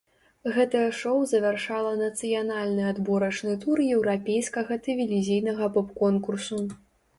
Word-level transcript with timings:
Гэтае 0.53 0.85
шоу 0.99 1.19
завяршала 1.31 1.91
нацыянальны 1.99 2.87
адборачны 2.93 3.53
тур 3.67 3.85
еўрапейскага 3.95 4.81
тэлевізійнага 4.91 5.71
поп-конкурсу. 5.79 6.63